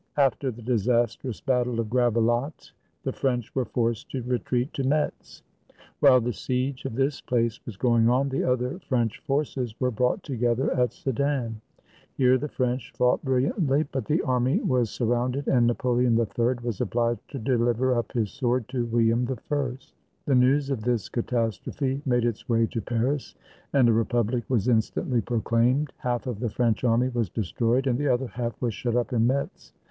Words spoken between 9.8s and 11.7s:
brought together at Sedan.